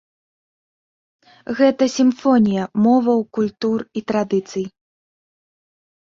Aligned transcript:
Гэта 1.59 1.83
сімфонія 1.97 2.63
моваў, 2.87 3.19
культур 3.39 3.77
і 4.01 4.05
традыцый. 4.15 4.65